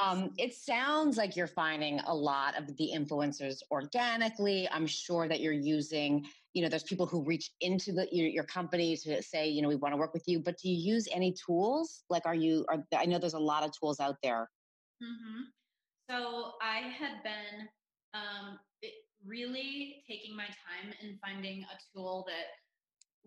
[0.00, 4.68] Um, it sounds like you're finding a lot of the influencers organically.
[4.70, 8.44] I'm sure that you're using, you know, there's people who reach into the, your, your
[8.44, 10.40] company to say, you know, we want to work with you.
[10.40, 12.02] But do you use any tools?
[12.10, 12.66] Like, are you?
[12.68, 14.50] Are, I know there's a lot of tools out there.
[15.02, 15.42] Mm-hmm.
[16.08, 17.68] So I had been
[18.14, 18.58] um,
[19.26, 22.46] really taking my time and finding a tool that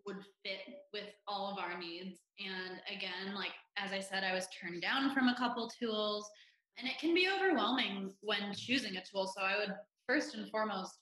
[0.05, 0.59] would fit
[0.93, 2.21] with all of our needs.
[2.39, 6.29] And again, like as I said, I was turned down from a couple tools,
[6.77, 9.27] and it can be overwhelming when choosing a tool.
[9.27, 9.73] So I would
[10.07, 10.93] first and foremost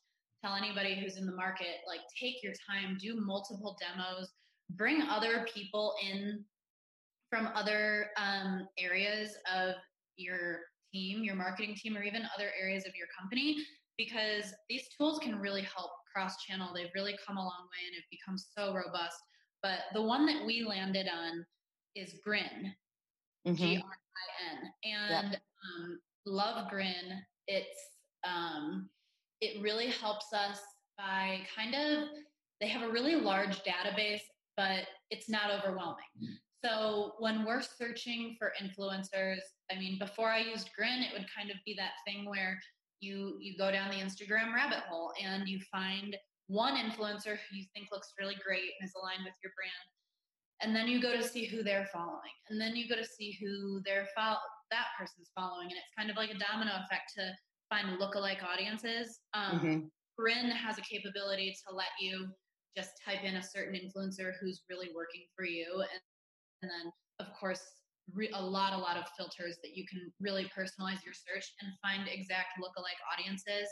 [0.43, 4.29] tell anybody who's in the market like take your time, do multiple demos,
[4.71, 6.43] bring other people in
[7.29, 9.75] from other um, areas of
[10.15, 10.61] your
[10.97, 13.49] team, your marketing team, or even other areas of your company,
[13.97, 16.69] because these tools can really help cross channel.
[16.73, 19.19] They've really come a long way and have become so robust.
[19.61, 21.45] But the one that we landed on
[21.95, 22.73] is Grin,
[23.47, 23.55] mm-hmm.
[23.55, 25.41] G R I N, and yep.
[25.65, 27.07] um, love Grin.
[27.47, 27.79] It's
[28.23, 28.89] um,
[29.41, 30.59] it really helps us
[30.97, 32.09] by kind of
[32.59, 34.81] they have a really large database, but
[35.11, 36.13] it's not overwhelming.
[36.65, 41.51] So when we're searching for influencers, I mean, before I used Grin, it would kind
[41.51, 42.59] of be that thing where
[42.99, 46.15] you you go down the Instagram rabbit hole and you find
[46.47, 49.87] one influencer who you think looks really great and is aligned with your brand.
[50.61, 52.33] And then you go to see who they're following.
[52.49, 54.37] And then you go to see who they're follow
[54.71, 55.67] that person's following.
[55.69, 57.31] And it's kind of like a domino effect to
[57.69, 59.19] find lookalike audiences.
[59.33, 59.79] Um, mm-hmm.
[60.17, 62.27] Grin has a capability to let you
[62.75, 66.01] just type in a certain influencer who's really working for you and
[66.61, 67.61] and then of course
[68.13, 71.71] re- a lot a lot of filters that you can really personalize your search and
[71.81, 73.67] find exact lookalike audiences.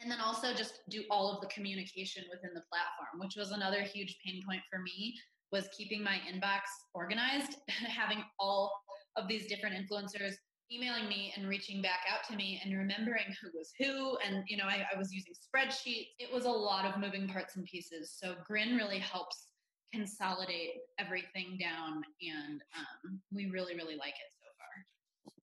[0.00, 3.82] And then also just do all of the communication within the platform which was another
[3.82, 5.14] huge pain point for me
[5.52, 6.62] was keeping my inbox
[6.94, 8.72] organized having all
[9.16, 10.34] of these different influencers
[10.72, 14.16] emailing me and reaching back out to me and remembering who was who.
[14.26, 16.08] And you know I, I was using spreadsheets.
[16.18, 18.16] It was a lot of moving parts and pieces.
[18.18, 19.51] So grin really helps
[19.92, 24.84] consolidate everything down and um, we really really like it so far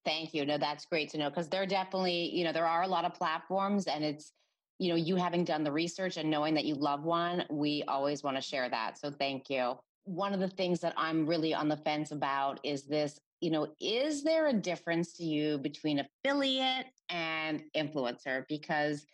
[0.05, 0.45] Thank you.
[0.45, 3.13] No, that's great to know because there definitely, you know, there are a lot of
[3.13, 4.31] platforms and it's,
[4.79, 8.23] you know, you having done the research and knowing that you love one, we always
[8.23, 8.97] want to share that.
[8.97, 9.77] So thank you.
[10.05, 13.67] One of the things that I'm really on the fence about is this, you know,
[13.79, 18.45] is there a difference to you between affiliate and influencer?
[18.47, 19.05] Because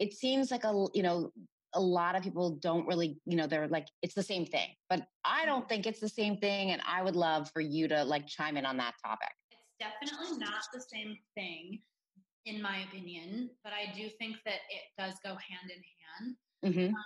[0.00, 1.32] it seems like a, you know,
[1.74, 4.68] a lot of people don't really, you know, they're like, it's the same thing.
[4.88, 5.68] But I don't mm-hmm.
[5.68, 6.70] think it's the same thing.
[6.70, 9.30] And I would love for you to like chime in on that topic.
[9.50, 11.80] It's definitely not the same thing,
[12.46, 13.50] in my opinion.
[13.64, 16.36] But I do think that it does go hand in hand.
[16.64, 16.94] Mm-hmm.
[16.94, 17.04] Um,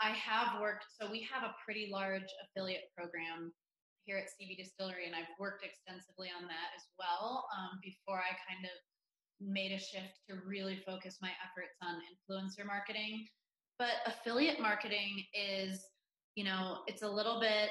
[0.00, 3.52] I have worked, so we have a pretty large affiliate program
[4.04, 8.32] here at CB Distillery, and I've worked extensively on that as well um, before I
[8.46, 8.72] kind of
[9.40, 13.26] made a shift to really focus my efforts on influencer marketing.
[13.78, 15.84] But affiliate marketing is,
[16.34, 17.70] you know, it's a little bit,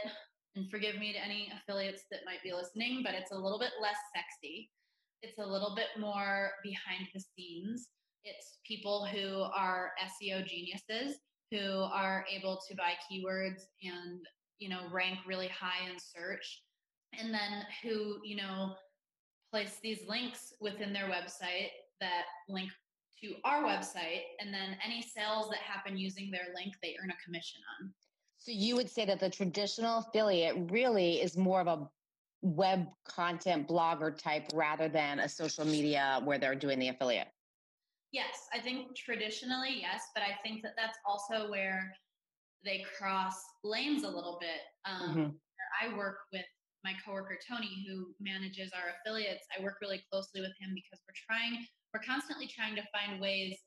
[0.56, 3.72] and forgive me to any affiliates that might be listening, but it's a little bit
[3.82, 4.70] less sexy.
[5.22, 7.90] It's a little bit more behind the scenes.
[8.24, 11.18] It's people who are SEO geniuses
[11.52, 14.20] who are able to buy keywords and,
[14.60, 16.64] you know, rank really high in search.
[17.18, 18.76] And then who, you know,
[19.52, 21.70] place these links within their website
[22.02, 22.70] that link
[23.24, 27.24] to our website and then any sales that happen using their link they earn a
[27.24, 27.92] commission on.
[28.38, 31.90] So you would say that the traditional affiliate really is more of a
[32.42, 37.28] web content blogger type rather than a social media where they're doing the affiliate?
[38.12, 41.92] Yes i think traditionally yes but i think that that's also where
[42.64, 44.62] they cross lanes a little bit.
[44.86, 45.92] Um, mm-hmm.
[45.92, 46.46] i work with
[46.86, 51.20] my coworker tony who manages our affiliates i work really closely with him because we're
[51.28, 53.58] trying we're constantly trying to find ways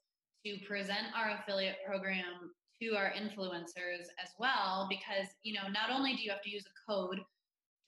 [0.44, 6.16] to present our affiliate program to our influencers as well because you know not only
[6.16, 7.20] do you have to use a code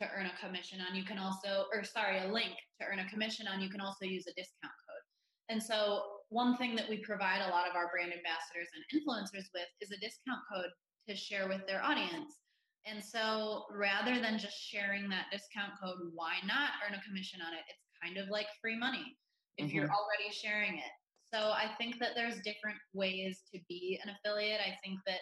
[0.01, 3.09] to earn a commission on you can also or sorry a link to earn a
[3.09, 5.05] commission on you can also use a discount code.
[5.49, 9.49] And so one thing that we provide a lot of our brand ambassadors and influencers
[9.53, 10.71] with is a discount code
[11.09, 12.41] to share with their audience.
[12.87, 17.55] And so rather than just sharing that discount code why not earn a commission on
[17.55, 17.65] it?
[17.69, 19.17] It's kind of like free money
[19.59, 19.77] if mm-hmm.
[19.77, 20.93] you're already sharing it.
[21.33, 24.61] So I think that there's different ways to be an affiliate.
[24.61, 25.21] I think that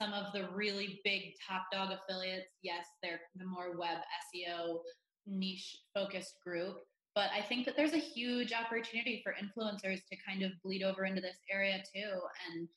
[0.00, 3.98] some of the really big top dog affiliates, yes, they're the more web
[4.34, 4.78] SEO
[5.26, 6.76] niche focused group.
[7.14, 11.04] But I think that there's a huge opportunity for influencers to kind of bleed over
[11.04, 12.10] into this area too
[12.52, 12.68] and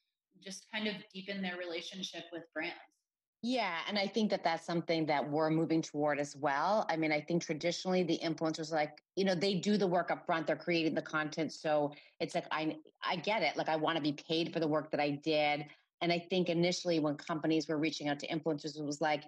[0.41, 2.77] just kind of deepen their relationship with brands.
[3.41, 6.85] Yeah, and I think that that's something that we're moving toward as well.
[6.89, 10.25] I mean, I think traditionally the influencers like, you know, they do the work up
[10.25, 13.55] front, they're creating the content, so it's like I I get it.
[13.55, 15.65] Like I want to be paid for the work that I did.
[16.01, 19.23] And I think initially when companies were reaching out to influencers it was like,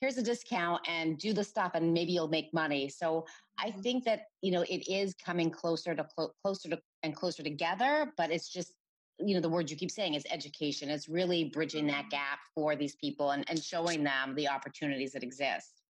[0.00, 2.88] here's a discount and do the stuff and maybe you'll make money.
[2.88, 3.26] So
[3.58, 3.80] I mm-hmm.
[3.80, 8.12] think that, you know, it is coming closer to clo- closer to and closer together,
[8.16, 8.72] but it's just
[9.18, 12.20] you know the word you keep saying is education it's really bridging that mm-hmm.
[12.20, 15.82] gap for these people and, and showing them the opportunities that exist.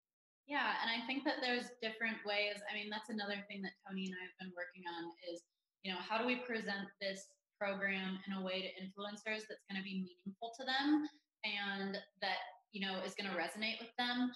[0.48, 2.62] Yeah and i think that there's different ways.
[2.70, 5.42] I mean that's another thing that tony and i have been working on is
[5.84, 7.26] you know how do we present this
[7.60, 11.08] program in a way to influencers that's going to be meaningful to them
[11.46, 12.42] and that
[12.74, 14.32] you know is going to resonate with them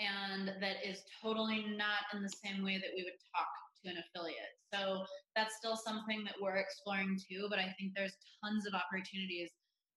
[0.00, 3.96] and that is totally not in the same way that we would talk to an
[3.98, 4.54] affiliate.
[4.72, 5.04] So
[5.36, 9.50] that's still something that we're exploring too, but I think there's tons of opportunities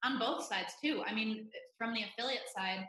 [0.04, 1.04] on both sides too.
[1.08, 1.48] I mean,
[1.78, 2.86] from the affiliate side,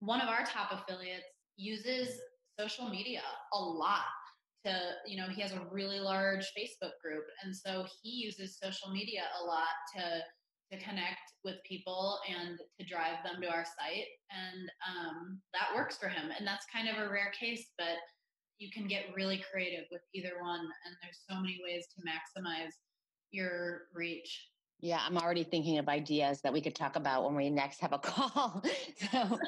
[0.00, 1.26] one of our top affiliates
[1.56, 2.18] uses
[2.58, 3.22] social media
[3.52, 4.00] a lot
[4.64, 4.76] to,
[5.06, 7.24] you know, he has a really large Facebook group.
[7.42, 10.22] And so he uses social media a lot to
[10.70, 15.96] to connect with people and to drive them to our site and um, that works
[15.96, 17.98] for him and that's kind of a rare case but
[18.60, 22.74] you can get really creative with either one and there's so many ways to maximize
[23.32, 24.48] your reach.
[24.80, 27.92] Yeah i'm already thinking of ideas that we could talk about when we next have
[27.92, 28.62] a call.
[29.10, 29.38] So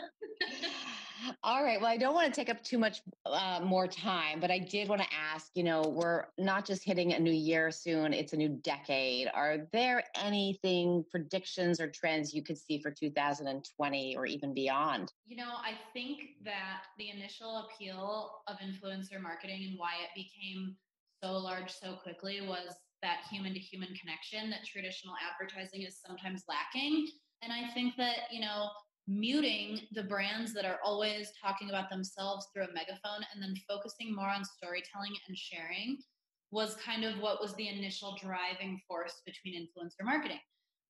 [1.42, 1.80] all right.
[1.80, 4.88] Well, I don't want to take up too much uh, more time, but I did
[4.88, 8.36] want to ask you know, we're not just hitting a new year soon, it's a
[8.36, 9.28] new decade.
[9.34, 15.12] Are there anything, predictions or trends you could see for 2020 or even beyond?
[15.26, 20.76] You know, I think that the initial appeal of influencer marketing and why it became
[21.22, 26.44] so large so quickly was that human to human connection that traditional advertising is sometimes
[26.48, 27.08] lacking.
[27.42, 28.68] And I think that, you know,
[29.08, 34.14] muting the brands that are always talking about themselves through a megaphone and then focusing
[34.14, 35.98] more on storytelling and sharing
[36.52, 40.38] was kind of what was the initial driving force between influencer marketing.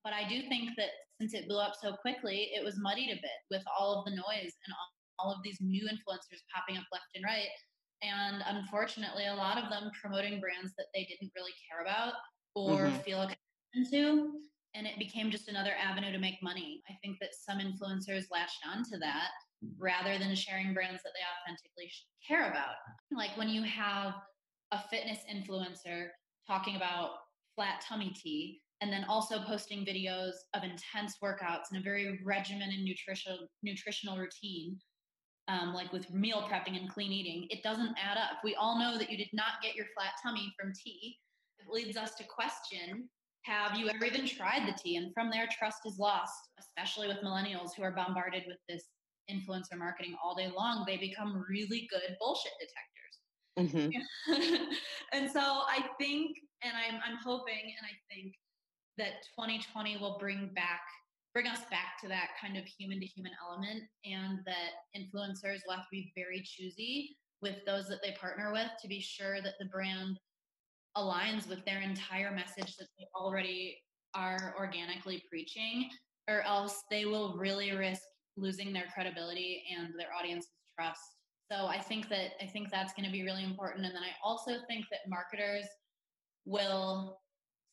[0.04, 0.90] But I do think that
[1.20, 4.10] since it blew up so quickly, it was muddied a bit with all of the
[4.10, 4.74] noise and
[5.18, 7.48] all of these new influencers popping up left and right.
[8.02, 12.14] And unfortunately, a lot of them promoting brands that they didn't really care about
[12.56, 12.96] or mm-hmm.
[12.98, 13.30] feel a
[13.72, 14.32] connection to.
[14.74, 16.82] And it became just another avenue to make money.
[16.88, 19.28] I think that some influencers latched onto that
[19.78, 21.90] rather than sharing brands that they authentically
[22.26, 22.76] care about.
[23.14, 24.14] Like when you have
[24.72, 26.08] a fitness influencer
[26.46, 27.10] talking about
[27.54, 32.80] flat tummy tea and then also posting videos of intense workouts and a very regimented
[32.80, 34.78] nutritional nutritional routine
[35.48, 38.98] um, like with meal prepping and clean eating it doesn't add up we all know
[38.98, 41.16] that you did not get your flat tummy from tea
[41.58, 43.08] it leads us to question
[43.42, 44.96] have you ever even tried the tea?
[44.96, 48.84] And from there trust is lost especially with millennials who are bombarded with this
[49.30, 50.84] influencer marketing all day long.
[50.86, 52.92] They become really good bullshit detectors.
[53.58, 54.64] Mm-hmm.
[55.12, 58.32] and so i think and I'm, I'm hoping and i think
[58.96, 60.80] that 2020 will bring back
[61.34, 65.74] bring us back to that kind of human to human element and that influencers will
[65.74, 69.54] have to be very choosy with those that they partner with to be sure that
[69.58, 70.18] the brand
[70.96, 73.76] aligns with their entire message that they already
[74.14, 75.88] are organically preaching
[76.28, 78.02] or else they will really risk
[78.36, 81.00] losing their credibility and their audience's trust.
[81.50, 83.84] So i think that i think that's going to be really important.
[83.84, 85.66] And then i also think that marketers
[86.44, 87.18] will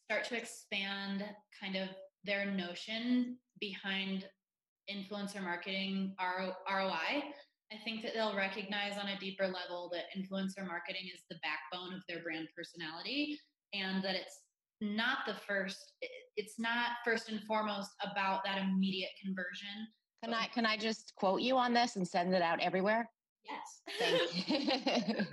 [0.10, 1.24] start to expand
[1.62, 1.90] kind of
[2.24, 4.26] their notion behind
[4.90, 7.24] influencer marketing ROI,
[7.72, 11.94] I think that they'll recognize on a deeper level that influencer marketing is the backbone
[11.94, 13.38] of their brand personality
[13.74, 14.40] and that it's
[14.82, 15.94] not the first
[16.36, 19.68] it's not first and foremost about that immediate conversion.
[20.24, 23.10] Can I can I just quote you on this and send it out everywhere?
[23.46, 23.82] Yes.
[24.00, 25.26] Thank you.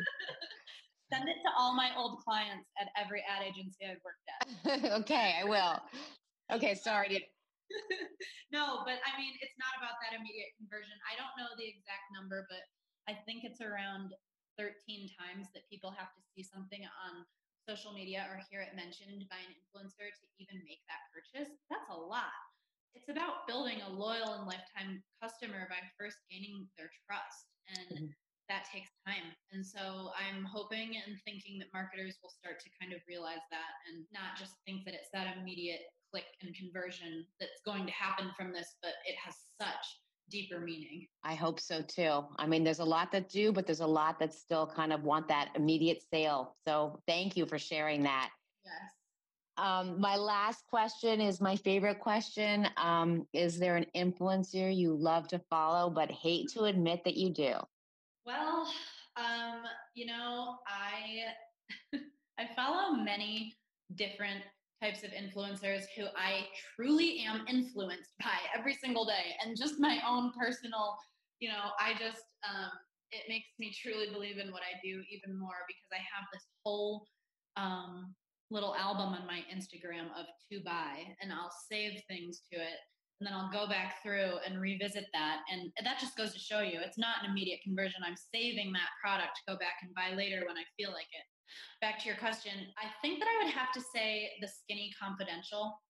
[1.12, 4.92] Send it to all my old clients at every ad agency I've worked at.
[5.00, 5.80] okay, I will.
[6.52, 7.26] Okay, sorry.
[8.54, 10.94] No, but I mean, it's not about that immediate conversion.
[11.02, 12.62] I don't know the exact number, but
[13.10, 14.14] I think it's around
[14.54, 17.26] 13 times that people have to see something on
[17.66, 21.58] social media or hear it mentioned by an influencer to even make that purchase.
[21.66, 22.38] That's a lot.
[22.94, 27.50] It's about building a loyal and lifetime customer by first gaining their trust.
[27.66, 28.14] And mm-hmm
[28.48, 29.34] that takes time.
[29.50, 33.72] And so I'm hoping and thinking that marketers will start to kind of realize that
[33.90, 38.30] and not just think that it's that immediate click and conversion that's going to happen
[38.36, 39.98] from this, but it has such
[40.30, 41.06] deeper meaning.
[41.24, 42.24] I hope so too.
[42.36, 45.04] I mean, there's a lot that do, but there's a lot that still kind of
[45.04, 46.56] want that immediate sale.
[46.66, 48.30] So thank you for sharing that.
[48.64, 48.74] Yes.
[49.58, 52.68] Um, my last question is my favorite question.
[52.76, 57.30] Um, is there an influencer you love to follow but hate to admit that you
[57.30, 57.54] do?
[58.26, 58.68] Well,
[59.16, 59.62] um,
[59.94, 61.98] you know, I
[62.38, 63.54] I follow many
[63.94, 64.42] different
[64.82, 70.00] types of influencers who I truly am influenced by every single day, and just my
[70.06, 70.96] own personal,
[71.40, 72.70] you know, I just um,
[73.12, 76.42] it makes me truly believe in what I do even more because I have this
[76.64, 77.06] whole
[77.56, 78.14] um,
[78.50, 82.78] little album on my Instagram of to buy, and I'll save things to it
[83.20, 85.40] and then I'll go back through and revisit that.
[85.50, 88.04] And that just goes to show you it's not an immediate conversion.
[88.04, 91.26] I'm saving that product to go back and buy later when I feel like it.
[91.80, 95.80] Back to your question, I think that I would have to say the Skinny Confidential.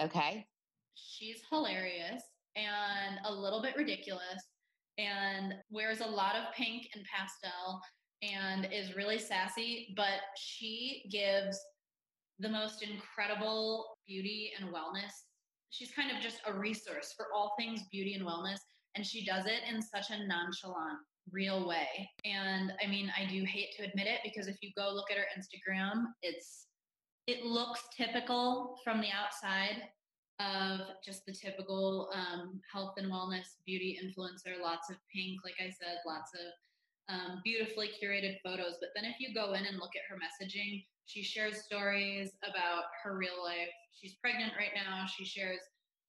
[0.00, 0.46] Okay.
[0.94, 2.22] She's hilarious
[2.56, 4.22] and a little bit ridiculous
[4.98, 7.80] and wears a lot of pink and pastel
[8.22, 11.58] and is really sassy, but she gives
[12.38, 15.12] the most incredible beauty and wellness
[15.74, 18.60] she's kind of just a resource for all things beauty and wellness
[18.94, 20.98] and she does it in such a nonchalant
[21.32, 24.90] real way and i mean i do hate to admit it because if you go
[24.92, 26.66] look at her instagram it's
[27.26, 29.82] it looks typical from the outside
[30.40, 35.70] of just the typical um, health and wellness beauty influencer lots of pink like i
[35.70, 39.92] said lots of um, beautifully curated photos but then if you go in and look
[39.96, 43.72] at her messaging she shares stories about her real life.
[43.92, 45.04] She's pregnant right now.
[45.06, 45.60] She shares,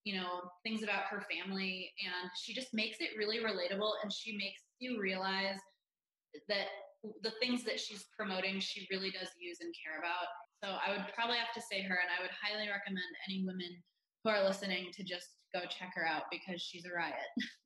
[0.03, 4.37] you know, things about her family and she just makes it really relatable and she
[4.37, 5.59] makes you realize
[6.49, 6.67] that
[7.21, 10.27] the things that she's promoting, she really does use and care about.
[10.63, 13.69] So I would probably have to say her and I would highly recommend any women
[14.23, 17.15] who are listening to just go check her out because she's a riot.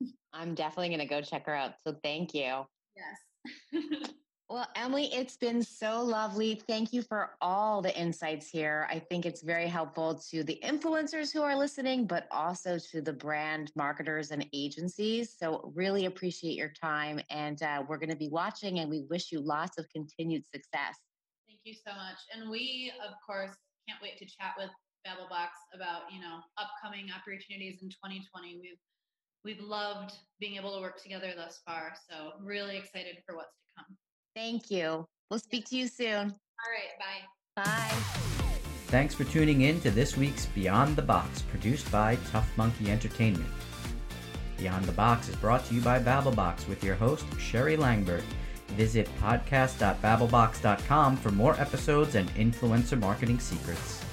[0.34, 1.74] I'm definitely going to go check her out.
[1.84, 2.66] So thank you.
[2.95, 4.12] Yes.
[4.52, 6.60] Well, Emily, it's been so lovely.
[6.68, 8.88] Thank you for all the insights here.
[8.89, 13.14] I think it's very helpful to the influencers who are listening, but also to the
[13.14, 15.36] brand marketers and agencies.
[15.38, 17.22] So, really appreciate your time.
[17.30, 20.97] And uh, we're going to be watching, and we wish you lots of continued success.
[21.47, 22.18] Thank you so much.
[22.34, 23.56] And we, of course,
[23.88, 24.72] can't wait to chat with
[25.06, 28.58] Babbleboxx about you know upcoming opportunities in 2020.
[28.60, 28.80] We've
[29.45, 31.93] we've loved being able to work together thus far.
[32.10, 33.68] So, really excited for what's to come.
[34.36, 35.06] Thank you.
[35.30, 36.16] We'll speak to you soon.
[36.16, 36.98] All right.
[37.00, 37.26] Bye.
[37.64, 37.92] Bye.
[38.88, 43.50] Thanks for tuning in to this week's Beyond the Box, produced by Tough Monkey Entertainment.
[44.58, 48.24] Beyond the Box is brought to you by Babbleboxx with your host, Sherri Langburt.
[48.70, 54.04] Visit podcast.babbleboxx.com for more episodes and influencer marketing secrets.